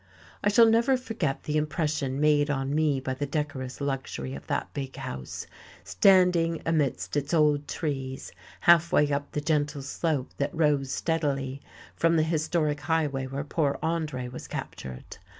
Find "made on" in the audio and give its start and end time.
2.19-2.73